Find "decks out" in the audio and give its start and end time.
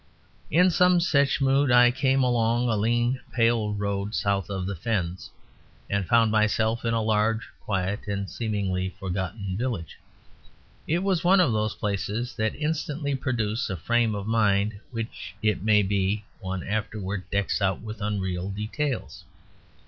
17.31-17.81